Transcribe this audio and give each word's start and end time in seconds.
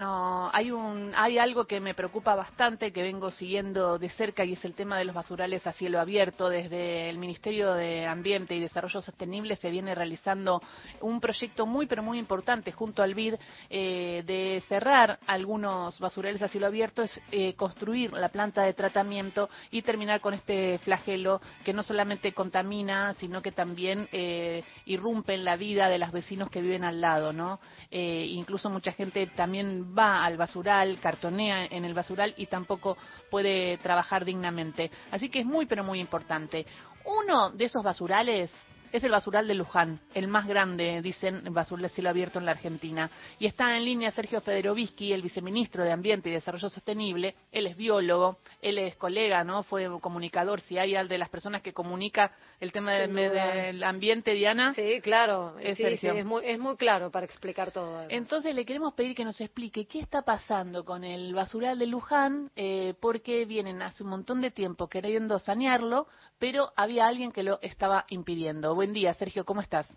No, 0.00 0.50
hay 0.52 0.72
un, 0.72 1.12
hay 1.14 1.38
algo 1.38 1.66
que 1.66 1.78
me 1.78 1.94
preocupa 1.94 2.34
bastante 2.34 2.92
que 2.92 3.04
vengo 3.04 3.30
siguiendo 3.30 3.96
de 3.96 4.10
cerca 4.10 4.44
y 4.44 4.54
es 4.54 4.64
el 4.64 4.74
tema 4.74 4.98
de 4.98 5.04
los 5.04 5.14
basurales 5.14 5.64
a 5.68 5.72
cielo 5.72 6.00
abierto. 6.00 6.48
Desde 6.48 7.08
el 7.08 7.18
Ministerio 7.18 7.74
de 7.74 8.04
Ambiente 8.04 8.56
y 8.56 8.60
Desarrollo 8.60 9.00
Sostenible 9.00 9.54
se 9.54 9.70
viene 9.70 9.94
realizando 9.94 10.60
un 11.00 11.20
proyecto 11.20 11.64
muy 11.64 11.86
pero 11.86 12.02
muy 12.02 12.18
importante 12.18 12.72
junto 12.72 13.04
al 13.04 13.14
BID 13.14 13.34
eh, 13.70 14.24
de 14.26 14.64
cerrar 14.68 15.20
algunos 15.28 16.00
basurales 16.00 16.42
a 16.42 16.48
cielo 16.48 16.66
abierto, 16.66 17.02
es 17.02 17.20
eh, 17.30 17.54
construir 17.54 18.12
la 18.14 18.30
planta 18.30 18.62
de 18.62 18.74
tratamiento 18.74 19.48
y 19.70 19.82
terminar 19.82 20.20
con 20.20 20.34
este 20.34 20.78
flagelo 20.78 21.40
que 21.64 21.72
no 21.72 21.84
solamente 21.84 22.32
contamina, 22.32 23.14
sino 23.14 23.42
que 23.42 23.52
también 23.52 24.08
eh, 24.10 24.64
irrumpe 24.86 25.34
en 25.34 25.44
la 25.44 25.54
vida 25.54 25.88
de 25.88 26.00
los 26.00 26.10
vecinos 26.10 26.50
que 26.50 26.62
viven 26.62 26.82
al 26.82 27.00
lado, 27.00 27.32
¿no? 27.32 27.60
Eh, 27.92 28.26
incluso 28.30 28.68
mucha 28.70 28.90
gente 28.90 29.28
también 29.28 29.83
va 29.84 30.24
al 30.24 30.36
basural, 30.36 30.98
cartonea 31.00 31.66
en 31.66 31.84
el 31.84 31.94
basural 31.94 32.34
y 32.36 32.46
tampoco 32.46 32.96
puede 33.30 33.78
trabajar 33.78 34.24
dignamente. 34.24 34.90
Así 35.10 35.28
que 35.28 35.40
es 35.40 35.46
muy, 35.46 35.66
pero 35.66 35.84
muy 35.84 36.00
importante. 36.00 36.66
Uno 37.04 37.50
de 37.50 37.66
esos 37.66 37.82
basurales 37.82 38.52
es 38.96 39.02
el 39.02 39.10
basural 39.10 39.48
de 39.48 39.54
Luján, 39.54 39.98
el 40.14 40.28
más 40.28 40.46
grande, 40.46 41.02
dicen, 41.02 41.42
basural 41.52 41.82
de 41.82 41.88
cielo 41.88 42.10
abierto 42.10 42.38
en 42.38 42.44
la 42.44 42.52
Argentina. 42.52 43.10
Y 43.40 43.46
está 43.46 43.76
en 43.76 43.84
línea 43.84 44.12
Sergio 44.12 44.40
Federovisky, 44.40 45.12
el 45.12 45.20
viceministro 45.20 45.82
de 45.82 45.90
Ambiente 45.90 46.28
y 46.28 46.32
Desarrollo 46.32 46.68
Sostenible. 46.68 47.34
Él 47.50 47.66
es 47.66 47.76
biólogo, 47.76 48.38
él 48.62 48.78
es 48.78 48.94
colega, 48.94 49.42
¿no? 49.42 49.64
Fue 49.64 49.88
comunicador. 50.00 50.60
Si 50.60 50.78
hay 50.78 50.94
de 51.08 51.18
las 51.18 51.28
personas 51.28 51.60
que 51.60 51.72
comunica 51.72 52.30
el 52.60 52.70
tema 52.70 52.92
del, 52.92 53.82
ambiente, 53.82 54.32
Diana. 54.32 54.72
Sí, 54.74 55.00
claro. 55.02 55.58
Es, 55.58 55.80
es, 55.80 56.24
muy, 56.24 56.44
es 56.46 56.60
muy 56.60 56.76
claro 56.76 57.10
para 57.10 57.26
explicar 57.26 57.72
todo. 57.72 58.06
Entonces 58.08 58.54
le 58.54 58.64
queremos 58.64 58.94
pedir 58.94 59.16
que 59.16 59.24
nos 59.24 59.40
explique 59.40 59.86
qué 59.86 59.98
está 59.98 60.22
pasando 60.22 60.84
con 60.84 61.02
el 61.02 61.34
basural 61.34 61.80
de 61.80 61.88
Luján, 61.88 62.52
eh, 62.54 62.94
porque 63.00 63.44
vienen 63.44 63.82
hace 63.82 64.04
un 64.04 64.10
montón 64.10 64.40
de 64.40 64.52
tiempo 64.52 64.86
queriendo 64.86 65.40
sanearlo, 65.40 66.06
pero 66.38 66.72
había 66.76 67.08
alguien 67.08 67.32
que 67.32 67.42
lo 67.42 67.58
estaba 67.60 68.04
impidiendo. 68.08 68.76
Buen 68.84 68.92
día, 68.92 69.14
Sergio, 69.14 69.46
¿cómo 69.46 69.62
estás? 69.62 69.88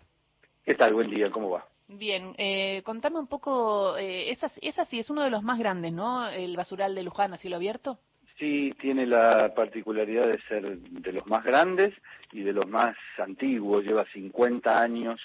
¿Qué 0.64 0.74
tal? 0.74 0.94
Buen 0.94 1.10
día, 1.10 1.30
¿cómo 1.30 1.50
va? 1.50 1.68
Bien, 1.88 2.34
eh, 2.38 2.80
contame 2.86 3.18
un 3.18 3.26
poco, 3.26 3.98
eh, 3.98 4.30
esa, 4.30 4.50
esa 4.62 4.86
sí 4.86 4.98
es 4.98 5.10
uno 5.10 5.22
de 5.24 5.28
los 5.28 5.42
más 5.42 5.58
grandes, 5.58 5.92
¿no? 5.92 6.26
El 6.26 6.56
basural 6.56 6.94
de 6.94 7.02
Luján 7.02 7.34
a 7.34 7.36
cielo 7.36 7.56
abierto. 7.56 7.98
Sí, 8.38 8.74
tiene 8.80 9.04
la 9.04 9.52
particularidad 9.54 10.28
de 10.28 10.40
ser 10.48 10.78
de 10.78 11.12
los 11.12 11.26
más 11.26 11.44
grandes 11.44 11.92
y 12.32 12.40
de 12.40 12.54
los 12.54 12.66
más 12.66 12.96
antiguos, 13.18 13.84
lleva 13.84 14.06
50 14.06 14.80
años 14.80 15.20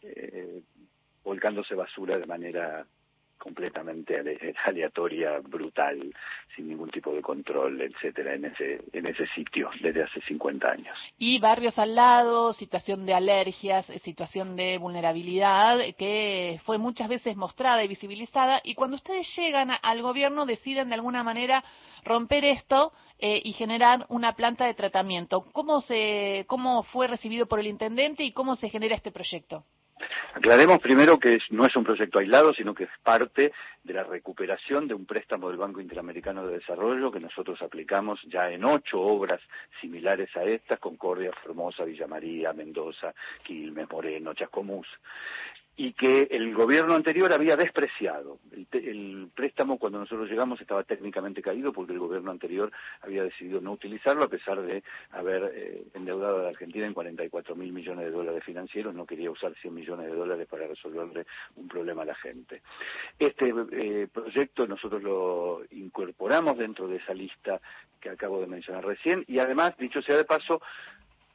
eh, 0.00 0.62
volcándose 1.22 1.74
basura 1.74 2.16
de 2.16 2.24
manera 2.24 2.86
completamente 3.38 4.16
aleatoria, 4.64 5.38
brutal, 5.40 6.12
sin 6.54 6.68
ningún 6.68 6.90
tipo 6.90 7.12
de 7.12 7.22
control, 7.22 7.80
etcétera, 7.80 8.34
en 8.34 8.46
ese 8.46 8.80
en 8.92 9.06
ese 9.06 9.26
sitio 9.34 9.70
desde 9.80 10.02
hace 10.02 10.20
50 10.22 10.68
años. 10.68 10.96
Y 11.18 11.38
barrios 11.38 11.78
al 11.78 11.94
lado, 11.94 12.52
situación 12.52 13.06
de 13.06 13.14
alergias, 13.14 13.86
situación 14.02 14.56
de 14.56 14.78
vulnerabilidad 14.78 15.78
que 15.98 16.60
fue 16.64 16.78
muchas 16.78 17.08
veces 17.08 17.36
mostrada 17.36 17.84
y 17.84 17.88
visibilizada 17.88 18.60
y 18.64 18.74
cuando 18.74 18.96
ustedes 18.96 19.34
llegan 19.36 19.70
al 19.82 20.02
gobierno 20.02 20.46
deciden 20.46 20.88
de 20.88 20.94
alguna 20.94 21.22
manera 21.22 21.64
romper 22.04 22.44
esto 22.44 22.92
eh, 23.18 23.40
y 23.44 23.52
generar 23.52 24.06
una 24.08 24.34
planta 24.34 24.66
de 24.66 24.74
tratamiento. 24.74 25.42
¿Cómo 25.52 25.80
se 25.80 26.44
cómo 26.48 26.82
fue 26.84 27.06
recibido 27.06 27.46
por 27.46 27.60
el 27.60 27.66
intendente 27.66 28.24
y 28.24 28.32
cómo 28.32 28.56
se 28.56 28.68
genera 28.68 28.94
este 28.94 29.12
proyecto? 29.12 29.64
Aclaremos 30.34 30.80
primero 30.80 31.18
que 31.18 31.38
no 31.50 31.64
es 31.64 31.74
un 31.74 31.84
proyecto 31.84 32.18
aislado, 32.18 32.52
sino 32.52 32.74
que 32.74 32.84
es 32.84 32.90
parte 33.02 33.52
de 33.82 33.94
la 33.94 34.04
recuperación 34.04 34.86
de 34.86 34.94
un 34.94 35.06
préstamo 35.06 35.48
del 35.48 35.56
Banco 35.56 35.80
Interamericano 35.80 36.46
de 36.46 36.58
Desarrollo 36.58 37.10
que 37.10 37.20
nosotros 37.20 37.62
aplicamos 37.62 38.20
ya 38.24 38.50
en 38.50 38.64
ocho 38.64 39.00
obras 39.00 39.40
similares 39.80 40.28
a 40.36 40.44
estas, 40.44 40.78
Concordia, 40.78 41.32
Formosa, 41.42 41.84
Villa 41.84 42.06
María, 42.06 42.52
Mendoza, 42.52 43.14
Quilmes, 43.42 43.88
Moreno, 43.90 44.34
Chascomús 44.34 44.86
y 45.78 45.92
que 45.92 46.28
el 46.30 46.54
gobierno 46.54 46.94
anterior 46.94 47.30
había 47.32 47.56
despreciado. 47.56 48.38
El, 48.72 49.28
préstamo 49.34 49.78
cuando 49.78 49.98
nosotros 49.98 50.30
llegamos 50.30 50.60
estaba 50.60 50.82
técnicamente 50.84 51.42
caído 51.42 51.72
porque 51.72 51.92
el 51.92 51.98
gobierno 51.98 52.30
anterior 52.30 52.72
había 53.02 53.24
decidido 53.24 53.60
no 53.60 53.72
utilizarlo 53.72 54.24
a 54.24 54.28
pesar 54.28 54.62
de 54.62 54.82
haber 55.10 55.52
eh, 55.54 55.82
endeudado 55.92 56.38
a 56.38 56.42
la 56.44 56.48
Argentina 56.48 56.86
en 56.86 56.94
44 56.94 57.54
mil 57.54 57.72
millones 57.72 58.06
de 58.06 58.10
dólares 58.10 58.42
financieros, 58.44 58.94
no 58.94 59.04
quería 59.04 59.30
usar 59.30 59.54
100 59.54 59.74
millones 59.74 60.06
de 60.06 60.14
dólares 60.14 60.48
para 60.48 60.66
resolverle 60.66 61.26
un 61.56 61.68
problema 61.68 62.02
a 62.02 62.06
la 62.06 62.14
gente. 62.14 62.62
Este 63.18 63.52
eh, 63.72 64.08
proyecto 64.10 64.66
nosotros 64.66 65.02
lo 65.02 65.62
incorporamos 65.72 66.56
dentro 66.56 66.88
de 66.88 66.96
esa 66.96 67.12
lista 67.12 67.60
que 68.00 68.08
acabo 68.08 68.40
de 68.40 68.46
mencionar 68.46 68.86
recién 68.86 69.24
y 69.26 69.38
además, 69.38 69.76
dicho 69.76 70.00
sea 70.00 70.16
de 70.16 70.24
paso, 70.24 70.62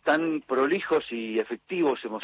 tan 0.04 0.42
prolijos 0.42 1.06
y 1.12 1.40
efectivos 1.40 2.00
hemos 2.04 2.24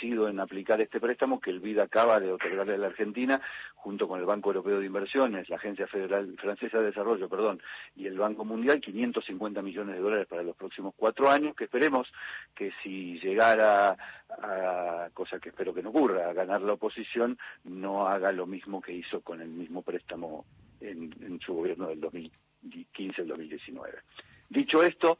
sido 0.00 0.28
en 0.28 0.38
aplicar 0.38 0.80
este 0.80 1.00
préstamo 1.00 1.40
que 1.40 1.50
el 1.50 1.60
BID 1.60 1.80
acaba 1.80 2.20
de 2.20 2.32
otorgarle 2.32 2.74
a 2.74 2.78
la 2.78 2.86
Argentina, 2.86 3.40
junto 3.74 4.06
con 4.06 4.20
el 4.20 4.26
Banco 4.26 4.50
Europeo 4.50 4.78
de 4.78 4.86
Inversiones, 4.86 5.48
la 5.48 5.56
Agencia 5.56 5.86
Federal 5.86 6.36
Francesa 6.38 6.78
de 6.78 6.86
Desarrollo, 6.86 7.28
perdón, 7.28 7.60
y 7.96 8.06
el 8.06 8.18
Banco 8.18 8.44
Mundial, 8.44 8.80
550 8.80 9.60
millones 9.62 9.96
de 9.96 10.00
dólares 10.00 10.26
para 10.28 10.42
los 10.42 10.56
próximos 10.56 10.94
cuatro 10.96 11.28
años, 11.28 11.56
que 11.56 11.64
esperemos 11.64 12.08
que 12.54 12.72
si 12.82 13.18
llegara 13.18 13.96
a, 14.30 15.08
cosa 15.12 15.40
que 15.40 15.48
espero 15.48 15.74
que 15.74 15.82
no 15.82 15.90
ocurra, 15.90 16.30
a 16.30 16.32
ganar 16.32 16.62
la 16.62 16.74
oposición, 16.74 17.38
no 17.64 18.06
haga 18.06 18.30
lo 18.30 18.46
mismo 18.46 18.80
que 18.80 18.92
hizo 18.92 19.20
con 19.20 19.40
el 19.40 19.48
mismo 19.48 19.82
préstamo 19.82 20.44
en, 20.80 21.12
en 21.20 21.40
su 21.40 21.54
gobierno 21.54 21.88
del 21.88 22.00
2015 22.00 23.22
al 23.22 23.28
2019. 23.28 23.98
Dicho 24.48 24.82
esto, 24.82 25.18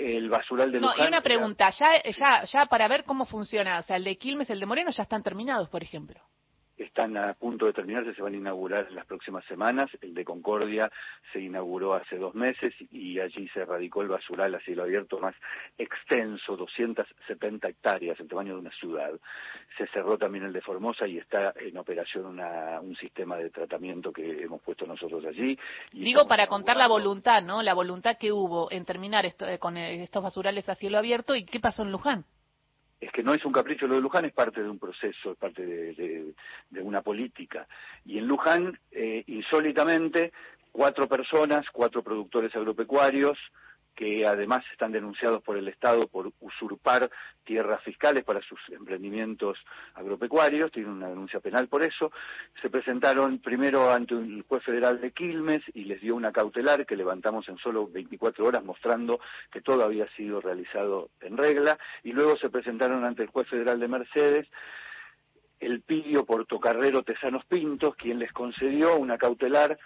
el 0.00 0.28
basural 0.28 0.72
de 0.72 0.80
Luján. 0.80 0.96
No, 0.98 1.04
y 1.04 1.08
una 1.08 1.22
pregunta, 1.22 1.70
ya, 1.70 2.02
ya, 2.02 2.44
ya 2.44 2.66
para 2.66 2.88
ver 2.88 3.04
cómo 3.04 3.24
funciona, 3.24 3.78
o 3.78 3.82
sea, 3.82 3.96
el 3.96 4.04
de 4.04 4.16
Quilmes, 4.16 4.50
el 4.50 4.60
de 4.60 4.66
Moreno 4.66 4.90
ya 4.90 5.02
están 5.02 5.22
terminados, 5.22 5.68
por 5.68 5.82
ejemplo 5.82 6.20
están 6.84 7.16
a 7.16 7.34
punto 7.34 7.66
de 7.66 7.72
terminarse, 7.72 8.14
se 8.14 8.22
van 8.22 8.34
a 8.34 8.38
inaugurar 8.38 8.86
en 8.88 8.94
las 8.94 9.06
próximas 9.06 9.44
semanas. 9.44 9.90
El 10.00 10.14
de 10.14 10.24
Concordia 10.24 10.90
se 11.32 11.40
inauguró 11.40 11.94
hace 11.94 12.16
dos 12.16 12.34
meses 12.34 12.74
y 12.90 13.20
allí 13.20 13.48
se 13.48 13.64
radicó 13.64 14.02
el 14.02 14.08
basural 14.08 14.54
a 14.54 14.60
cielo 14.60 14.84
abierto 14.84 15.18
más 15.20 15.34
extenso, 15.78 16.56
270 16.56 17.68
hectáreas, 17.68 18.18
el 18.18 18.28
tamaño 18.28 18.54
de 18.54 18.60
una 18.60 18.72
ciudad. 18.72 19.10
Se 19.76 19.86
cerró 19.88 20.16
también 20.18 20.44
el 20.44 20.52
de 20.52 20.62
Formosa 20.62 21.06
y 21.06 21.18
está 21.18 21.52
en 21.56 21.76
operación 21.76 22.26
una, 22.26 22.80
un 22.80 22.96
sistema 22.96 23.36
de 23.36 23.50
tratamiento 23.50 24.12
que 24.12 24.42
hemos 24.42 24.62
puesto 24.62 24.86
nosotros 24.86 25.24
allí. 25.26 25.58
Digo 25.92 26.26
para 26.26 26.46
contar 26.46 26.76
la 26.76 26.88
voluntad, 26.88 27.42
¿no? 27.42 27.62
La 27.62 27.74
voluntad 27.74 28.16
que 28.18 28.32
hubo 28.32 28.70
en 28.70 28.84
terminar 28.84 29.26
esto, 29.26 29.46
eh, 29.46 29.58
con 29.58 29.76
eh, 29.76 30.02
estos 30.02 30.22
basurales 30.22 30.68
a 30.68 30.74
cielo 30.74 30.98
abierto 30.98 31.34
y 31.34 31.44
qué 31.44 31.60
pasó 31.60 31.82
en 31.82 31.92
Luján 31.92 32.24
es 33.00 33.10
que 33.12 33.22
no 33.22 33.32
es 33.32 33.44
un 33.44 33.52
capricho 33.52 33.86
lo 33.86 33.94
de 33.94 34.00
Luján, 34.02 34.26
es 34.26 34.32
parte 34.32 34.62
de 34.62 34.68
un 34.68 34.78
proceso, 34.78 35.32
es 35.32 35.38
parte 35.38 35.64
de, 35.64 36.34
una 36.82 37.00
política. 37.00 37.66
Y 38.04 38.18
en 38.18 38.26
Luján, 38.26 38.78
eh, 38.92 39.24
insólitamente, 39.26 40.32
cuatro 40.70 41.08
personas, 41.08 41.64
cuatro 41.72 42.02
productores 42.02 42.54
agropecuarios, 42.54 43.38
que 44.00 44.26
además 44.26 44.64
están 44.72 44.92
denunciados 44.92 45.42
por 45.42 45.58
el 45.58 45.68
Estado 45.68 46.08
por 46.08 46.32
usurpar 46.40 47.10
tierras 47.44 47.82
fiscales 47.82 48.24
para 48.24 48.40
sus 48.40 48.58
emprendimientos 48.70 49.58
agropecuarios, 49.92 50.72
tienen 50.72 50.92
una 50.92 51.10
denuncia 51.10 51.38
penal 51.40 51.68
por 51.68 51.82
eso, 51.82 52.10
se 52.62 52.70
presentaron 52.70 53.40
primero 53.40 53.92
ante 53.92 54.14
el 54.14 54.42
juez 54.48 54.64
federal 54.64 55.02
de 55.02 55.10
Quilmes 55.10 55.62
y 55.74 55.84
les 55.84 56.00
dio 56.00 56.16
una 56.16 56.32
cautelar 56.32 56.86
que 56.86 56.96
levantamos 56.96 57.46
en 57.50 57.58
solo 57.58 57.88
24 57.88 58.42
horas 58.42 58.64
mostrando 58.64 59.20
que 59.52 59.60
todo 59.60 59.84
había 59.84 60.08
sido 60.16 60.40
realizado 60.40 61.10
en 61.20 61.36
regla, 61.36 61.78
y 62.02 62.12
luego 62.12 62.38
se 62.38 62.48
presentaron 62.48 63.04
ante 63.04 63.24
el 63.24 63.28
juez 63.28 63.48
federal 63.48 63.78
de 63.80 63.88
Mercedes 63.88 64.48
el 65.58 65.82
Pidio 65.82 66.24
Portocarrero 66.24 67.02
Tesanos 67.02 67.44
Pintos, 67.44 67.94
quien 67.96 68.18
les 68.18 68.32
concedió 68.32 68.96
una 68.96 69.18
cautelar 69.18 69.78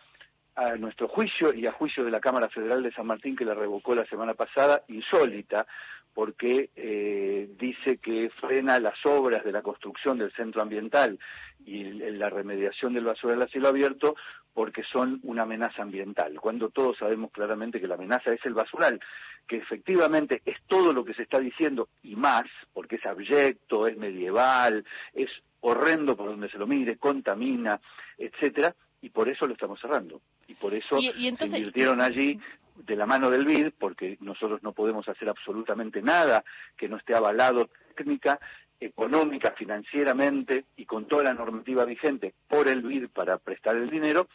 a 0.56 0.76
nuestro 0.76 1.08
juicio 1.08 1.52
y 1.52 1.66
a 1.66 1.72
juicio 1.72 2.04
de 2.04 2.10
la 2.10 2.20
Cámara 2.20 2.48
Federal 2.48 2.82
de 2.82 2.92
San 2.92 3.06
Martín 3.06 3.36
que 3.36 3.44
la 3.44 3.54
revocó 3.54 3.94
la 3.94 4.06
semana 4.06 4.34
pasada, 4.34 4.82
insólita, 4.88 5.66
porque 6.14 6.70
eh, 6.76 7.48
dice 7.58 7.98
que 7.98 8.30
frena 8.40 8.78
las 8.78 9.04
obras 9.04 9.44
de 9.44 9.50
la 9.50 9.62
construcción 9.62 10.16
del 10.18 10.32
centro 10.32 10.62
ambiental 10.62 11.18
y 11.66 11.82
la 11.84 12.30
remediación 12.30 12.94
del 12.94 13.04
basural 13.04 13.42
a 13.42 13.48
cielo 13.48 13.68
abierto 13.68 14.14
porque 14.52 14.84
son 14.84 15.18
una 15.24 15.42
amenaza 15.42 15.82
ambiental, 15.82 16.40
cuando 16.40 16.70
todos 16.70 16.96
sabemos 16.98 17.32
claramente 17.32 17.80
que 17.80 17.88
la 17.88 17.96
amenaza 17.96 18.32
es 18.32 18.44
el 18.46 18.54
basural, 18.54 19.00
que 19.48 19.56
efectivamente 19.56 20.42
es 20.44 20.62
todo 20.68 20.92
lo 20.92 21.04
que 21.04 21.12
se 21.14 21.24
está 21.24 21.40
diciendo 21.40 21.88
y 22.04 22.14
más, 22.14 22.46
porque 22.72 22.96
es 22.96 23.04
abyecto, 23.04 23.88
es 23.88 23.96
medieval, 23.96 24.84
es 25.12 25.28
horrendo 25.60 26.16
por 26.16 26.28
donde 26.28 26.48
se 26.48 26.58
lo 26.58 26.68
mire, 26.68 26.98
contamina, 26.98 27.80
etcétera, 28.16 28.76
y 29.00 29.10
por 29.10 29.28
eso 29.28 29.46
lo 29.46 29.54
estamos 29.54 29.80
cerrando. 29.80 30.20
Y 30.48 30.54
por 30.54 30.74
eso 30.74 31.00
se 31.00 31.46
invirtieron 31.46 32.00
allí 32.00 32.38
de 32.76 32.96
la 32.96 33.06
mano 33.06 33.30
del 33.30 33.44
BID, 33.44 33.72
porque 33.78 34.18
nosotros 34.20 34.62
no 34.62 34.72
podemos 34.72 35.08
hacer 35.08 35.28
absolutamente 35.28 36.02
nada 36.02 36.44
que 36.76 36.88
no 36.88 36.96
esté 36.96 37.14
avalado 37.14 37.70
técnica 37.94 38.40
económica, 38.80 39.52
financieramente 39.52 40.64
y 40.76 40.84
con 40.84 41.06
toda 41.06 41.22
la 41.22 41.34
normativa 41.34 41.84
vigente 41.84 42.34
por 42.48 42.68
el 42.68 42.82
BID 42.82 43.08
para 43.08 43.38
prestar 43.38 43.76
el 43.76 43.88
dinero 43.88 44.28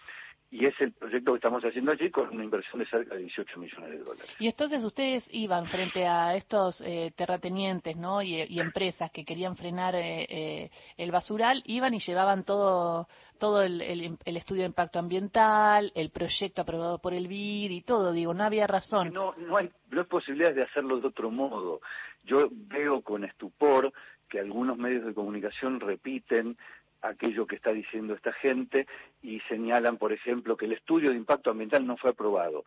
y 0.51 0.66
es 0.66 0.74
el 0.80 0.92
proyecto 0.94 1.31
que 1.31 1.38
estamos 1.38 1.63
haciendo 1.63 1.92
allí 1.92 2.10
con 2.10 2.30
una 2.30 2.44
inversión 2.44 2.80
de 2.80 2.88
cerca 2.88 3.16
de 3.16 3.22
18 3.22 3.60
millones 3.60 3.92
de 3.92 3.98
dólares. 4.00 4.36
Y 4.40 4.48
entonces 4.48 4.84
ustedes 4.84 5.28
iban 5.31 5.68
frente 5.68 6.07
a 6.07 6.36
estos 6.36 6.81
eh, 6.81 7.12
terratenientes 7.16 7.96
¿no? 7.96 8.22
y, 8.22 8.60
empresas 8.60 9.12
que 9.12 9.24
querían 9.24 9.56
frenar 9.56 9.96
eh, 9.96 10.25
eh, 10.30 10.72
el 10.98 11.12
basural, 11.12 11.62
iban 11.66 11.94
y 11.94 12.00
llevaban 12.00 12.44
todo 12.44 13.07
todo 13.38 13.62
el, 13.62 13.80
estudio 14.25 14.63
de 14.63 14.68
impacto 14.68 15.00
ambiental, 15.00 15.94
el 15.96 16.10
proyecto 16.10 16.62
aprobado 16.62 17.00
por 17.00 17.13
el 17.13 17.30
BID 17.30 17.72
y 17.72 17.81
todo, 17.84 18.12
digo, 18.12 18.34
no 18.34 18.44
había 18.44 18.68
razón. 18.68 19.13
No, 19.13 19.34
no 19.38 19.56
hay, 19.56 19.72
no 19.92 20.02
hay 20.02 20.07
posibilidades 20.07 20.57
de 20.57 20.63
hacerlo 20.63 21.00
de 21.00 21.07
otro 21.07 21.31
modo. 21.31 21.80
Yo 22.25 22.50
veo 22.52 23.02
con 23.02 23.24
estupor 23.24 23.94
que 24.30 24.40
algunos 24.40 24.78
medios 24.78 25.06
de 25.06 25.13
comunicación 25.13 25.80
repiten 25.80 26.57
aquello 27.01 27.48
que 27.48 27.56
está 27.56 27.72
diciendo 27.72 28.13
esta 28.13 28.34
gente 28.34 28.88
y 29.22 29.40
señalan, 29.42 29.98
por 29.98 30.13
ejemplo, 30.13 30.57
que 30.57 30.66
el 30.66 30.74
estudio 30.74 31.12
de 31.12 31.18
impacto 31.18 31.51
ambiental 31.51 31.86
no 31.86 31.98
fue 31.98 32.12
aprobado. 32.12 32.66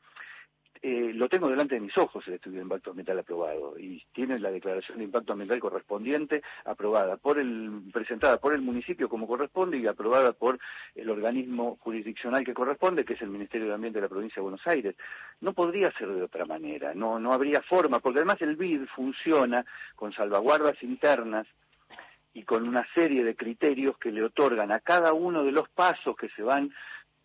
Eh, 0.84 1.12
lo 1.14 1.28
tengo 1.28 1.48
delante 1.48 1.76
de 1.76 1.80
mis 1.80 1.96
ojos 1.96 2.26
el 2.26 2.34
estudio 2.34 2.56
de 2.56 2.64
impacto 2.64 2.90
ambiental 2.90 3.16
aprobado 3.16 3.78
y 3.78 4.04
tiene 4.12 4.36
la 4.40 4.50
declaración 4.50 4.98
de 4.98 5.04
impacto 5.04 5.32
ambiental 5.32 5.60
correspondiente 5.60 6.42
aprobada 6.64 7.16
por 7.18 7.38
el 7.38 7.82
presentada 7.92 8.38
por 8.38 8.52
el 8.52 8.62
municipio 8.62 9.08
como 9.08 9.28
corresponde 9.28 9.78
y 9.78 9.86
aprobada 9.86 10.32
por 10.32 10.58
el 10.96 11.08
organismo 11.08 11.78
jurisdiccional 11.82 12.44
que 12.44 12.52
corresponde 12.52 13.04
que 13.04 13.12
es 13.12 13.22
el 13.22 13.28
Ministerio 13.28 13.68
de 13.68 13.74
Ambiente 13.74 14.00
de 14.00 14.06
la 14.06 14.08
provincia 14.08 14.40
de 14.40 14.42
Buenos 14.42 14.66
Aires 14.66 14.96
no 15.40 15.52
podría 15.52 15.92
ser 15.92 16.08
de 16.08 16.24
otra 16.24 16.46
manera 16.46 16.94
no 16.94 17.20
no 17.20 17.32
habría 17.32 17.62
forma 17.62 18.00
porque 18.00 18.18
además 18.18 18.42
el 18.42 18.56
BID 18.56 18.86
funciona 18.86 19.64
con 19.94 20.12
salvaguardas 20.12 20.82
internas 20.82 21.46
y 22.34 22.44
con 22.44 22.66
una 22.66 22.86
serie 22.94 23.24
de 23.24 23.36
criterios 23.36 23.98
que 23.98 24.10
le 24.10 24.24
otorgan 24.24 24.72
a 24.72 24.80
cada 24.80 25.12
uno 25.12 25.44
de 25.44 25.52
los 25.52 25.68
pasos 25.68 26.16
que 26.16 26.28
se 26.30 26.42
van 26.42 26.72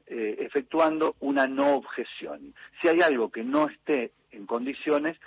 eh, 0.07 0.37
efectuando 0.39 1.15
una 1.19 1.47
no 1.47 1.75
objeción. 1.75 2.53
Si 2.81 2.87
hay 2.87 3.01
algo 3.01 3.29
que 3.29 3.43
no 3.43 3.67
esté 3.67 4.11
en 4.31 4.45
condiciones, 4.45 5.17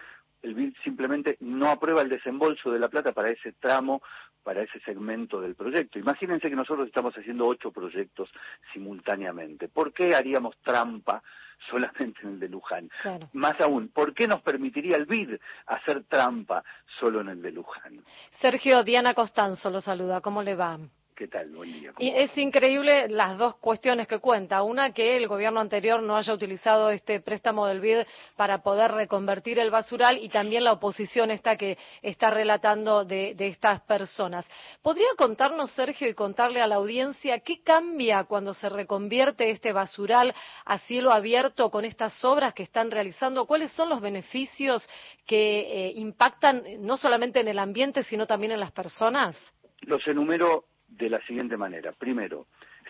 el 0.42 0.54
BID 0.54 0.74
simplemente 0.82 1.36
no 1.40 1.68
aprueba 1.68 2.02
el 2.02 2.08
desembolso 2.08 2.70
de 2.70 2.78
la 2.78 2.88
plata 2.88 3.12
para 3.12 3.30
ese 3.30 3.52
tramo, 3.52 4.02
para 4.42 4.62
ese 4.62 4.80
segmento 4.80 5.40
del 5.40 5.54
proyecto. 5.54 5.98
Imagínense 5.98 6.48
que 6.48 6.56
nosotros 6.56 6.86
estamos 6.86 7.14
haciendo 7.14 7.46
ocho 7.46 7.70
proyectos 7.70 8.30
simultáneamente. 8.72 9.68
¿Por 9.68 9.92
qué 9.92 10.14
haríamos 10.14 10.56
trampa 10.62 11.22
solamente 11.70 12.20
en 12.22 12.30
el 12.30 12.40
de 12.40 12.48
Luján? 12.48 12.88
Más 13.32 13.60
aún, 13.60 13.88
¿por 13.88 14.14
qué 14.14 14.26
nos 14.26 14.42
permitiría 14.42 14.96
el 14.96 15.06
BID 15.06 15.36
hacer 15.66 16.04
trampa 16.04 16.64
solo 16.98 17.20
en 17.20 17.28
el 17.28 17.42
de 17.42 17.52
Luján? 17.52 18.02
Sergio, 18.40 18.82
Diana 18.82 19.14
Costanzo 19.14 19.70
lo 19.70 19.80
saluda. 19.80 20.20
¿Cómo 20.20 20.42
le 20.42 20.54
va? 20.54 20.78
¿Qué 21.20 21.28
tal? 21.28 21.50
Buen 21.50 21.70
día. 21.70 21.92
Y 21.98 22.08
es 22.08 22.34
increíble 22.38 23.06
las 23.10 23.36
dos 23.36 23.56
cuestiones 23.56 24.08
que 24.08 24.20
cuenta. 24.20 24.62
Una, 24.62 24.94
que 24.94 25.18
el 25.18 25.28
gobierno 25.28 25.60
anterior 25.60 26.02
no 26.02 26.16
haya 26.16 26.32
utilizado 26.32 26.88
este 26.88 27.20
préstamo 27.20 27.66
del 27.66 27.80
BID 27.80 28.06
para 28.36 28.62
poder 28.62 28.92
reconvertir 28.92 29.58
el 29.58 29.70
basural 29.70 30.16
y 30.16 30.30
también 30.30 30.64
la 30.64 30.72
oposición 30.72 31.30
esta 31.30 31.58
que 31.58 31.76
está 32.00 32.30
relatando 32.30 33.04
de, 33.04 33.36
estas 33.38 33.82
personas. 33.82 34.48
¿Podría 34.80 35.08
contarnos, 35.18 35.70
Sergio, 35.72 36.08
y 36.08 36.14
contarle 36.14 36.62
a 36.62 36.66
la 36.66 36.76
audiencia 36.76 37.40
qué 37.40 37.62
cambia 37.62 38.24
cuando 38.24 38.54
se 38.54 38.70
reconvierte 38.70 39.50
este 39.50 39.74
basural 39.74 40.34
a 40.64 40.78
cielo 40.78 41.12
abierto 41.12 41.70
con 41.70 41.84
estas 41.84 42.24
obras 42.24 42.54
que 42.54 42.62
están 42.62 42.90
realizando? 42.90 43.44
¿Cuáles 43.44 43.72
son 43.72 43.90
los 43.90 44.00
beneficios 44.00 44.88
que 45.26 45.58
eh, 45.58 45.92
impactan 45.96 46.64
no 46.78 46.96
solamente 46.96 47.40
en 47.40 47.48
el 47.48 47.58
ambiente, 47.58 48.04
sino 48.04 48.26
también 48.26 48.52
en 48.52 48.60
las 48.60 48.72
personas? 48.72 49.36
Los 49.82 50.06
enumero 50.08 50.64
de 50.90 51.10
la 51.10 51.20
siguiente 51.26 51.56
manera. 51.56 51.92
Primero, 51.92 52.46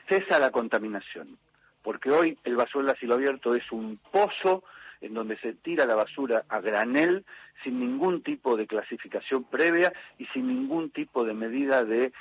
cesa 0.09 0.39
la 0.39 0.51
contaminación, 0.51 1.39
porque 1.83 2.11
hoy 2.11 2.39
el 2.45 2.57
basural 2.57 2.91
a 2.91 2.95
cielo 2.97 3.15
abierto 3.15 3.55
es 3.55 3.71
un 3.71 3.99
pozo 4.11 4.65
en 5.01 5.15
donde 5.15 5.39
se 5.39 5.55
tira 5.55 5.87
la 5.87 5.95
basura 5.95 6.45
a 6.49 6.61
granel 6.61 7.25
sin 7.65 7.81
ningún 7.81 8.23
tipo 8.23 8.57
de 8.57 8.67
clasificación 8.67 9.45
previa 9.45 9.93
y 10.19 10.27
sin 10.27 10.47
ningún 10.47 10.91
tipo 10.91 11.25
de 11.25 11.35
medida 11.35 11.85
de 11.85 12.13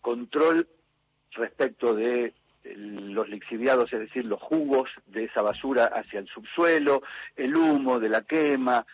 control 0.00 0.68
respecto 1.32 1.94
de 1.94 2.34
los 2.64 3.28
lixiviados, 3.28 3.92
es 3.92 4.00
decir, 4.00 4.24
los 4.26 4.40
jugos 4.40 4.90
de 5.06 5.24
esa 5.24 5.42
basura 5.42 5.86
hacia 5.86 6.20
el 6.20 6.28
subsuelo, 6.28 7.02
el 7.34 7.56
humo 7.56 7.98
de 7.98 8.08
la 8.08 8.22
quema, 8.22 8.84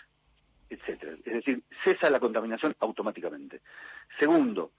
etcétera. 0.70 1.16
Es 1.24 1.32
decir, 1.32 1.62
cesa 1.84 2.08
la 2.10 2.20
contaminación 2.20 2.74
automáticamente. 2.80 3.60
Segundo, 4.18 4.72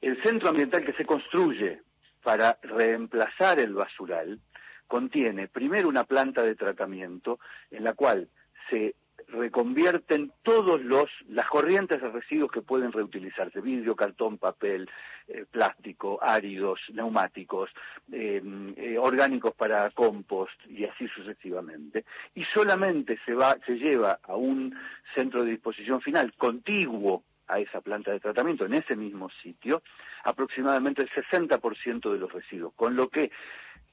el 0.00 0.22
centro 0.22 0.48
ambiental 0.48 0.84
que 0.84 0.92
se 0.94 1.04
construye 1.04 1.80
para 2.22 2.58
reemplazar 2.62 3.58
el 3.60 3.74
basural 3.74 4.40
contiene 4.86 5.48
primero 5.48 5.88
una 5.88 6.04
planta 6.04 6.42
de 6.42 6.54
tratamiento 6.54 7.38
en 7.70 7.84
la 7.84 7.94
cual 7.94 8.28
se 8.70 8.94
reconvierten 9.28 10.32
todos 10.42 10.80
los 10.82 11.10
las 11.28 11.48
corrientes 11.48 12.00
de 12.00 12.08
residuos 12.08 12.50
que 12.50 12.62
pueden 12.62 12.92
reutilizarse 12.92 13.60
vidrio 13.60 13.96
cartón 13.96 14.38
papel 14.38 14.88
eh, 15.26 15.44
plástico 15.50 16.18
áridos 16.22 16.80
neumáticos 16.92 17.70
eh, 18.12 18.40
eh, 18.76 18.98
orgánicos 18.98 19.54
para 19.54 19.90
compost 19.90 20.54
y 20.68 20.84
así 20.84 21.08
sucesivamente. 21.08 22.04
Y 22.34 22.44
solamente 22.54 23.18
se 23.24 23.34
va 23.34 23.56
se 23.66 23.76
lleva 23.76 24.20
a 24.22 24.36
un 24.36 24.76
centro 25.14 25.44
de 25.44 25.50
disposición 25.52 26.00
final 26.00 26.32
contiguo 26.36 27.24
a 27.48 27.58
esa 27.58 27.80
planta 27.80 28.12
de 28.12 28.20
tratamiento 28.20 28.64
en 28.64 28.74
ese 28.74 28.96
mismo 28.96 29.28
sitio 29.42 29.82
aproximadamente 30.24 31.02
el 31.02 31.10
60% 31.10 32.12
de 32.12 32.18
los 32.18 32.32
residuos, 32.32 32.72
con 32.74 32.96
lo 32.96 33.08
que 33.08 33.30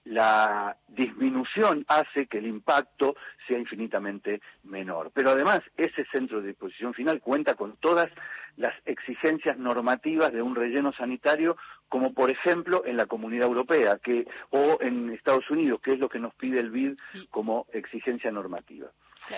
la 0.06 0.76
disminución 0.88 1.86
hace 1.88 2.28
que 2.28 2.40
el 2.40 2.48
impacto 2.48 3.16
sea 3.48 3.58
infinitamente 3.58 4.42
menor. 4.64 5.12
Pero 5.14 5.32
además, 5.32 5.62
ese 5.78 6.06
centro 6.12 6.42
de 6.42 6.50
disposición 6.50 6.94
final 6.94 7.22
cuenta 7.22 7.56
con 7.56 7.78
todas 7.78 8.12
las 8.58 8.74
exigencias 8.86 9.58
normativas 9.58 10.34
de 10.34 10.42
un 10.42 10.56
relleno 10.56 10.92
sanitario, 10.94 11.56
como 11.88 12.14
por 12.14 12.30
ejemplo 12.32 12.84
en 12.86 12.98
la 12.98 13.06
Comunidad 13.06 13.48
Europea 13.48 13.98
que, 13.98 14.28
o 14.50 14.78
en 14.82 15.12
Estados 15.12 15.50
Unidos, 15.50 15.80
que 15.82 15.94
es 15.94 16.00
lo 16.00 16.10
que 16.10 16.20
nos 16.20 16.34
pide 16.36 16.60
el 16.60 16.70
BID 16.70 16.98
como 17.30 17.68
exigencia 17.72 18.32
normativa. 18.32 18.92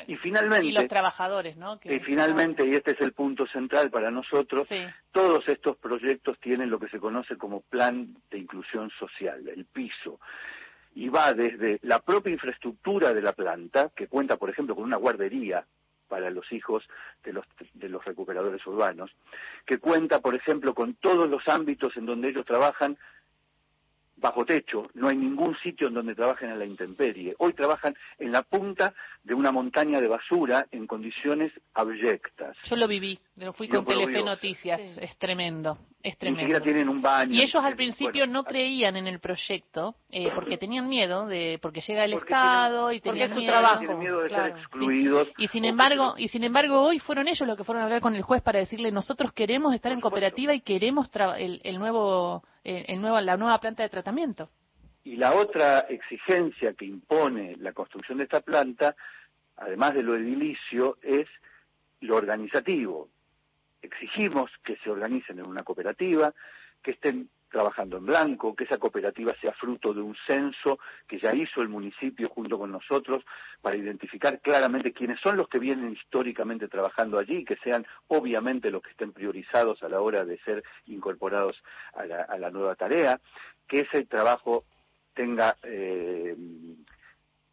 Y 0.07 0.15
finalmente. 0.17 0.71
los 0.71 0.87
trabajadores, 0.87 1.57
¿no? 1.57 1.77
Y 1.83 1.99
finalmente, 1.99 2.65
y 2.67 2.73
este 2.73 2.91
es 2.91 3.01
el 3.01 3.13
punto 3.13 3.45
central 3.47 3.89
para 3.89 4.11
nosotros, 4.11 4.67
todos 5.11 5.47
estos 5.47 5.77
proyectos 5.77 6.39
tienen 6.39 6.69
lo 6.69 6.79
que 6.79 6.89
se 6.89 6.99
conoce 6.99 7.37
como 7.37 7.61
plan 7.61 8.15
de 8.29 8.37
inclusión 8.37 8.89
social, 8.91 9.47
el 9.47 9.65
piso. 9.65 10.19
Y 10.95 11.09
va 11.09 11.33
desde 11.33 11.79
la 11.83 11.99
propia 11.99 12.31
infraestructura 12.31 13.13
de 13.13 13.21
la 13.21 13.33
planta, 13.33 13.91
que 13.95 14.07
cuenta, 14.07 14.37
por 14.37 14.49
ejemplo, 14.49 14.75
con 14.75 14.85
una 14.85 14.97
guardería 14.97 15.65
para 16.07 16.29
los 16.29 16.49
hijos 16.51 16.83
de 17.23 17.33
los, 17.33 17.45
de 17.73 17.89
los 17.89 18.03
recuperadores 18.05 18.65
urbanos, 18.67 19.11
que 19.65 19.79
cuenta, 19.79 20.21
por 20.21 20.35
ejemplo, 20.35 20.73
con 20.73 20.95
todos 20.95 21.29
los 21.29 21.47
ámbitos 21.47 21.97
en 21.97 22.05
donde 22.05 22.29
ellos 22.29 22.45
trabajan 22.45 22.97
bajo 24.17 24.45
techo, 24.45 24.89
no 24.93 25.09
hay 25.09 25.17
ningún 25.17 25.57
sitio 25.57 25.87
en 25.87 25.93
donde 25.93 26.15
trabajen 26.15 26.49
a 26.49 26.55
la 26.55 26.65
intemperie. 26.65 27.35
Hoy 27.37 27.53
trabajan 27.53 27.95
en 28.17 28.31
la 28.31 28.43
punta 28.43 28.93
de 29.25 29.33
una 29.33 29.51
montaña 29.51 29.99
de 29.99 30.07
basura 30.07 30.67
en 30.71 30.85
condiciones 30.85 31.51
abyectas. 31.73 32.55
Yo 32.65 32.75
lo 32.75 32.87
viví, 32.87 33.19
lo 33.37 33.53
fui 33.53 33.67
con 33.67 33.83
Telefe 33.83 34.23
Noticias, 34.23 34.79
es 35.01 35.17
tremendo, 35.17 35.79
es 36.03 36.15
tremendo. 36.15 36.61
tienen 36.61 36.87
un 36.87 37.01
baño. 37.01 37.33
Y 37.33 37.41
ellos 37.41 37.63
al 37.63 37.75
principio 37.75 38.27
no 38.27 38.43
creían 38.43 38.95
en 38.97 39.07
el 39.07 39.19
proyecto 39.19 39.95
eh, 40.11 40.29
porque 40.35 40.59
tenían 40.59 40.87
miedo 40.87 41.25
de 41.25 41.57
porque 41.59 41.81
llega 41.81 42.05
el 42.05 42.13
Estado 42.13 42.91
y 42.91 43.01
tenían 43.01 43.33
su 43.33 43.43
trabajo, 43.43 43.97
miedo 43.97 44.21
de 44.21 44.29
ser 44.29 44.47
excluidos. 44.49 45.29
Y 45.39 45.47
sin 45.47 45.65
embargo, 45.65 46.13
y 46.17 46.27
sin 46.27 46.43
embargo 46.43 46.79
hoy 46.81 46.99
fueron 46.99 47.27
ellos 47.27 47.47
los 47.47 47.57
que 47.57 47.63
fueron 47.63 47.81
a 47.81 47.85
hablar 47.85 48.01
con 48.01 48.13
el 48.13 48.21
juez 48.21 48.43
para 48.43 48.59
decirle 48.59 48.91
nosotros 48.91 49.33
queremos 49.33 49.73
estar 49.73 49.91
en 49.91 50.01
cooperativa 50.01 50.53
y 50.53 50.61
queremos 50.61 51.09
el, 51.37 51.61
el 51.63 51.79
nuevo 51.79 52.43
el 52.63 53.01
nuevo, 53.01 53.19
la 53.21 53.37
nueva 53.37 53.59
planta 53.59 53.81
de 53.81 53.89
tratamiento. 53.89 54.49
Y 55.05 55.15
la 55.15 55.33
otra 55.33 55.81
exigencia 55.81 56.73
que 56.73 56.85
impone 56.85 57.55
la 57.59 57.71
construcción 57.71 58.17
de 58.17 58.25
esta 58.25 58.41
planta, 58.41 58.95
además 59.55 59.93
de 59.93 60.03
lo 60.03 60.15
edilicio, 60.15 60.97
es 61.01 61.27
lo 62.01 62.17
organizativo. 62.17 63.07
Exigimos 63.81 64.51
que 64.63 64.75
se 64.77 64.89
organicen 64.89 65.39
en 65.39 65.45
una 65.45 65.63
cooperativa, 65.63 66.33
que 66.81 66.91
estén 66.91 67.29
trabajando 67.49 67.97
en 67.97 68.05
blanco, 68.05 68.53
que 68.53 68.65
esa 68.65 68.77
cooperativa 68.77 69.33
sea 69.39 69.53
fruto 69.53 69.93
de 69.93 70.01
un 70.01 70.13
censo 70.27 70.77
que 71.07 71.19
ya 71.19 71.33
hizo 71.33 71.61
el 71.61 71.69
municipio 71.69 72.27
junto 72.27 72.57
con 72.57 72.69
nosotros 72.69 73.23
para 73.61 73.77
identificar 73.77 74.41
claramente 74.41 74.91
quiénes 74.91 75.21
son 75.21 75.37
los 75.37 75.47
que 75.47 75.59
vienen 75.59 75.93
históricamente 75.93 76.67
trabajando 76.67 77.17
allí, 77.17 77.45
que 77.45 77.55
sean 77.57 77.85
obviamente 78.07 78.71
los 78.71 78.81
que 78.81 78.91
estén 78.91 79.13
priorizados 79.13 79.81
a 79.83 79.87
la 79.87 80.01
hora 80.01 80.25
de 80.25 80.37
ser 80.39 80.63
incorporados 80.87 81.63
a 81.93 82.05
la, 82.05 82.51
nueva 82.51 82.75
tarea, 82.75 83.21
que 83.67 83.81
ese 83.81 84.03
trabajo 84.05 84.65
tenga 85.15 85.57
eh, 85.63 86.35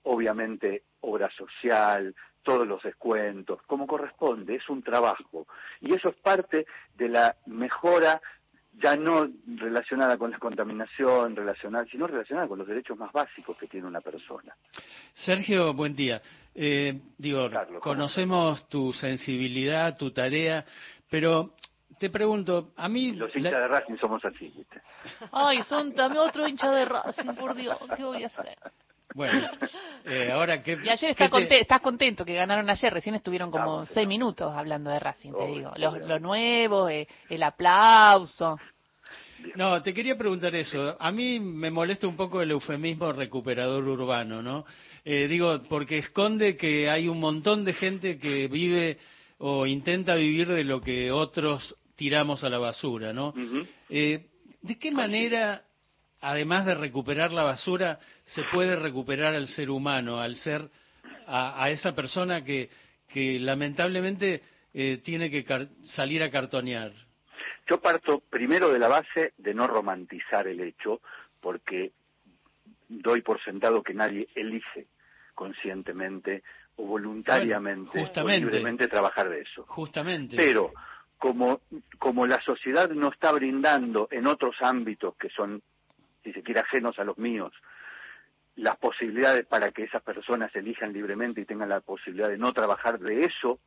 obviamente 0.03 0.83
obra 1.01 1.31
social, 1.31 2.15
todos 2.43 2.67
los 2.67 2.83
descuentos, 2.83 3.63
como 3.67 3.87
corresponde, 3.87 4.57
es 4.57 4.69
un 4.69 4.83
trabajo. 4.83 5.47
Y 5.81 5.95
eso 5.95 6.11
es 6.11 6.17
parte 6.17 6.67
de 6.97 7.09
la 7.09 7.37
mejora 7.47 8.21
ya 8.75 8.97
no 8.97 9.29
relacionada 9.47 10.17
con 10.17 10.31
la 10.31 10.39
contaminación, 10.39 11.37
relacionada, 11.37 11.85
sino 11.91 12.07
relacionada 12.07 12.49
con 12.49 12.59
los 12.59 12.67
derechos 12.67 12.97
más 12.97 13.13
básicos 13.13 13.57
que 13.59 13.67
tiene 13.67 13.87
una 13.87 14.01
persona. 14.01 14.57
Sergio, 15.13 15.75
buen 15.75 15.95
día. 15.95 16.23
Eh, 16.55 16.99
digo, 17.19 17.51
conocemos 17.81 18.69
tu 18.69 18.93
sensibilidad, 18.93 19.97
tu 19.99 20.11
tarea, 20.11 20.65
pero 21.11 21.55
te 21.99 22.11
pregunto, 22.11 22.73
a 22.77 22.89
mí... 22.89 23.13
Los 23.13 23.35
hinchas 23.35 23.53
de 23.53 23.69
Racing 23.69 23.97
somos 24.01 24.25
así, 24.25 24.53
¿viste? 24.57 24.81
Ay, 25.33 25.63
son 25.63 25.95
también 25.95 26.23
otro 26.23 26.47
hincha 26.47 26.71
de 26.71 26.85
Racing, 26.85 27.35
por 27.35 27.55
Dios, 27.55 27.79
¿qué 27.97 28.05
voy 28.05 28.23
a 28.23 28.27
hacer? 28.27 28.57
Bueno, 29.15 29.49
eh, 30.05 30.31
ahora 30.33 30.63
que... 30.63 30.79
Y 30.83 30.89
ayer 30.89 31.15
estás 31.51 31.81
contento 31.81 32.25
que 32.25 32.35
ganaron 32.35 32.69
ayer, 32.71 32.93
recién 32.93 33.15
estuvieron 33.15 33.51
como 33.51 33.87
seis 33.87 34.09
minutos 34.09 34.53
hablando 34.55 34.91
de 34.91 34.99
Racing, 34.99 35.33
te 35.33 35.47
digo. 35.49 35.73
Lo, 35.77 36.19
nuevo, 36.19 36.89
eh, 36.89 37.07
el 37.29 37.43
aplauso. 37.43 38.59
No, 39.57 39.83
te 39.83 39.93
quería 39.93 40.17
preguntar 40.17 40.55
eso. 40.55 40.97
A 40.99 41.11
mí 41.11 41.41
me 41.41 41.71
molesta 41.71 42.07
un 42.07 42.17
poco 42.17 42.43
el 42.43 42.53
eufemismo 42.53 43.13
recuperador 43.13 43.87
urbano, 43.87 44.41
¿no? 44.41 44.65
Eh, 45.05 45.27
digo, 45.29 45.63
porque 45.69 45.99
esconde 45.99 46.57
que 46.57 46.89
hay 46.89 47.09
un 47.09 47.19
montón 47.19 47.65
de 47.65 47.73
gente 47.73 48.19
que 48.19 48.47
vive 48.47 48.99
o 49.39 49.67
intenta 49.67 50.15
vivir 50.15 50.47
de 50.49 50.63
lo 50.63 50.81
que 50.81 51.11
otros 51.11 51.77
tiramos 52.03 52.43
a 52.43 52.49
la 52.49 52.59
basura, 52.59 53.13
¿no? 53.13 53.33
¿De 53.89 54.79
qué 54.81 54.91
manera 54.91 55.63
además 56.21 56.67
de 56.67 56.75
recuperar 56.75 57.33
la 57.33 57.43
basura, 57.43 57.99
se 58.23 58.43
puede 58.53 58.77
recuperar 58.77 59.35
al 59.35 59.49
ser 59.49 59.71
humano, 59.71 60.21
al 60.21 60.37
ser, 60.37 60.69
a, 61.27 61.69
esa 61.71 61.95
persona 61.95 62.43
que, 62.43 62.71
que 63.09 63.39
lamentablemente 63.41 64.41
eh, 64.73 65.01
tiene 65.05 65.31
que 65.31 65.45
salir 65.83 66.23
a 66.23 66.31
cartonear. 66.31 66.93
Yo 67.69 67.81
parto 67.81 68.23
primero 68.31 68.73
de 68.73 68.79
la 68.79 68.89
base 68.89 69.33
de 69.37 69.55
no 69.55 69.67
romantizar 69.67 70.47
el 70.47 70.61
hecho, 70.61 71.01
porque 71.41 71.91
doy 72.89 73.23
por 73.23 73.43
sentado 73.43 73.83
que 73.83 73.95
nadie 73.95 74.29
elige 74.35 74.87
conscientemente 75.35 76.43
o 76.77 76.87
voluntariamente 76.87 78.01
o 78.17 78.29
libremente 78.29 78.87
trabajar 78.87 79.29
de 79.29 79.41
eso. 79.41 79.65
Justamente. 79.67 80.37
Pero 80.37 80.73
como, 81.23 81.61
como 82.01 82.27
la 82.27 82.43
sociedad 82.43 82.91
no 82.91 83.11
está 83.11 83.31
brindando 83.31 84.09
en 84.11 84.27
otros 84.27 84.57
ámbitos 84.61 85.15
que 85.15 85.29
son 85.29 85.63
si 86.25 86.33
se 86.33 86.43
quiere, 86.43 86.59
ajenos 86.59 86.99
a 86.99 87.05
los 87.05 87.17
míos, 87.17 87.53
las 88.57 88.77
posibilidades 88.79 89.47
para 89.47 89.71
que 89.71 89.85
esas 89.85 90.03
personas 90.03 90.51
elijan 90.57 90.93
libremente 90.93 91.41
y 91.41 91.45
tengan 91.45 91.69
la 91.69 91.81
posibilidad 91.81 92.29
de 92.29 92.39
no 92.39 92.53
trabajar 92.53 92.99
de 92.99 93.23
eso, 93.23 93.61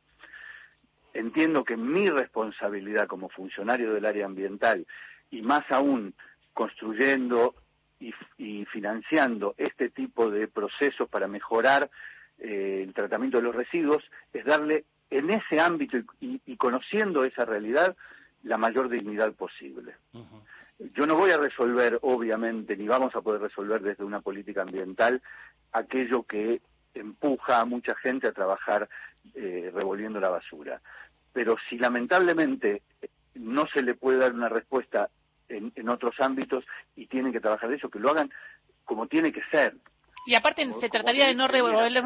entiendo 1.14 1.64
que 1.64 1.78
mi 1.78 2.10
responsabilidad 2.10 3.06
como 3.06 3.30
funcionario 3.30 3.94
del 3.94 4.04
área 4.04 4.26
ambiental 4.26 4.86
y 5.30 5.40
más 5.40 5.64
aún 5.70 6.12
construyendo 6.52 7.54
y, 7.98 8.66
financiando 8.66 9.54
este 9.56 9.88
tipo 9.88 10.30
de 10.30 10.46
procesos 10.46 11.08
para 11.08 11.26
mejorar 11.26 11.88
eh, 12.38 12.82
el 12.86 12.92
tratamiento 12.92 13.38
de 13.38 13.44
los 13.44 13.54
residuos 13.54 14.04
es 14.34 14.44
darle 14.44 14.84
en 15.10 15.30
ese 15.30 15.60
ámbito 15.60 15.98
y, 16.20 16.56
conociendo 16.56 17.24
esa 17.24 17.44
realidad 17.44 17.96
la 18.42 18.58
mayor 18.58 18.88
dignidad 18.88 19.32
posible. 19.32 19.94
Yo 20.78 21.06
no 21.06 21.16
voy 21.16 21.30
a 21.30 21.38
resolver, 21.38 21.98
obviamente, 22.02 22.76
ni 22.76 22.86
vamos 22.86 23.14
a 23.14 23.22
poder 23.22 23.40
resolver 23.40 23.80
desde 23.80 24.04
una 24.04 24.20
política 24.20 24.62
ambiental 24.62 25.22
aquello 25.72 26.22
que 26.24 26.60
empuja 26.94 27.60
a 27.60 27.64
mucha 27.64 27.94
gente 27.96 28.28
a 28.28 28.32
trabajar 28.32 28.88
eh, 29.34 29.70
revolviendo 29.74 30.20
la 30.20 30.28
basura. 30.28 30.80
Pero 31.32 31.56
si 31.68 31.78
lamentablemente 31.78 32.82
no 33.34 33.66
se 33.68 33.82
le 33.82 33.94
puede 33.94 34.18
dar 34.18 34.32
una 34.32 34.48
respuesta 34.48 35.08
en, 35.48 35.72
en 35.74 35.88
otros 35.88 36.18
ámbitos 36.20 36.64
y 36.94 37.06
tienen 37.06 37.32
que 37.32 37.40
trabajar 37.40 37.70
de 37.70 37.76
eso, 37.76 37.90
que 37.90 37.98
lo 37.98 38.10
hagan 38.10 38.30
como 38.84 39.06
tiene 39.08 39.32
que 39.32 39.42
ser, 39.50 39.74
y 40.26 40.34
aparte 40.34 40.70
se 40.80 40.88
trataría 40.88 41.26
de 41.26 41.34
no 41.34 41.48
revolver 41.48 42.02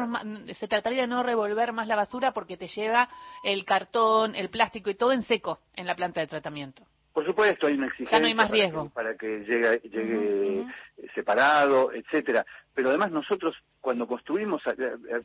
se 0.53 0.67
trataría 0.67 1.01
de 1.01 1.07
no 1.07 1.23
revolver 1.23 1.73
más 1.73 1.87
la 1.87 1.95
basura 1.95 2.31
porque 2.31 2.57
te 2.57 2.67
lleva 2.67 3.09
el 3.43 3.65
cartón, 3.65 4.35
el 4.35 4.49
plástico 4.49 4.89
y 4.89 4.95
todo 4.95 5.11
en 5.11 5.23
seco 5.23 5.59
en 5.75 5.87
la 5.87 5.95
planta 5.95 6.21
de 6.21 6.27
tratamiento. 6.27 6.83
Por 7.13 7.25
supuesto, 7.25 7.67
hay 7.67 7.73
una 7.73 7.87
exigencia 7.87 8.19
no 8.19 8.27
hay 8.27 8.33
más 8.33 8.49
riesgo. 8.49 8.89
Para, 8.89 9.15
que, 9.17 9.43
llegue, 9.43 9.81
llegue 9.89 10.65
separado, 11.13 11.91
etcétera. 11.91 12.45
Pero 12.73 12.89
además 12.89 13.11
nosotros 13.11 13.55
cuando 13.81 14.07
construimos, 14.07 14.61
eh, 14.67 14.75
eh, 14.77 15.21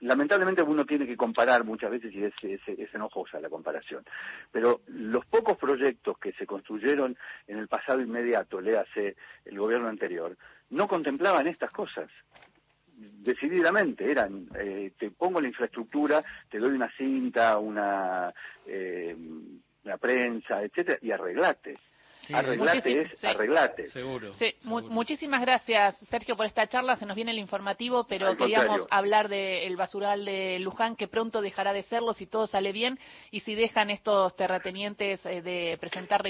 lamentablemente 0.00 0.62
uno 0.62 0.86
tiene 0.86 1.06
que 1.06 1.16
comparar 1.16 1.64
muchas 1.64 1.90
veces 1.90 2.12
y 2.14 2.24
es, 2.24 2.34
es, 2.42 2.94
enojosa 2.94 3.40
la 3.40 3.50
comparación. 3.50 4.04
Pero 4.50 4.80
los 4.86 5.26
pocos 5.26 5.58
proyectos 5.58 6.18
que 6.18 6.32
se 6.32 6.46
construyeron 6.46 7.16
en 7.46 7.58
el 7.58 7.68
pasado 7.68 8.00
inmediato, 8.00 8.60
le 8.60 8.78
hace 8.78 9.16
el 9.44 9.58
gobierno 9.58 9.88
anterior, 9.88 10.36
no 10.70 10.88
contemplaban 10.88 11.46
estas 11.46 11.70
cosas 11.70 12.10
decididamente 12.96 14.10
eran 14.10 14.48
eh, 14.58 14.92
te 14.98 15.10
pongo 15.10 15.40
la 15.40 15.48
infraestructura 15.48 16.22
te 16.50 16.58
doy 16.58 16.72
una 16.72 16.90
cinta 16.96 17.58
una 17.58 18.32
eh, 18.66 19.16
la 19.84 19.98
prensa, 19.98 20.62
etcétera, 20.62 20.98
y 21.02 21.10
arreglate. 21.10 21.78
arreglate 22.32 23.02
es 23.02 23.24
arreglate. 23.24 23.86
Seguro. 23.86 24.34
Sí, 24.34 24.54
muchísimas 24.62 25.40
gracias, 25.40 25.98
Sergio, 26.08 26.36
por 26.36 26.46
esta 26.46 26.66
charla. 26.68 26.96
Se 26.96 27.06
nos 27.06 27.16
viene 27.16 27.30
el 27.30 27.38
informativo, 27.38 28.04
pero 28.04 28.36
queríamos 28.36 28.86
hablar 28.90 29.28
del 29.28 29.76
basural 29.76 30.24
de 30.24 30.58
Luján, 30.60 30.96
que 30.96 31.08
pronto 31.08 31.40
dejará 31.40 31.72
de 31.72 31.82
serlo 31.82 32.12
si 32.12 32.26
todo 32.26 32.46
sale 32.46 32.72
bien 32.72 32.98
y 33.30 33.40
si 33.40 33.54
dejan 33.54 33.90
estos 33.90 34.36
terratenientes 34.36 35.24
eh, 35.26 35.42
de 35.42 35.78
presentar 35.80 36.22